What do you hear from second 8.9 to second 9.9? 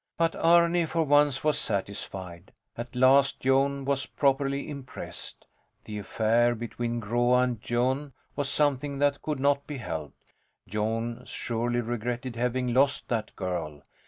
that could not be